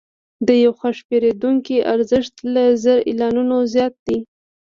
[0.47, 4.17] د یو خوښ پیرودونکي ارزښت له زر اعلانونو زیات دی.